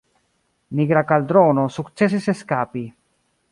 Nigra 0.79 1.03
Kaldrono 1.11 1.67
sukcesis 1.77 2.25
eskapi. 2.37 2.85